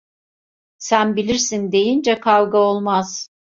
Sen 0.77 1.15
bilirsin 1.15 1.71
deyince 1.71 2.19
kavga 2.19 2.57
olmaz. 2.57 3.29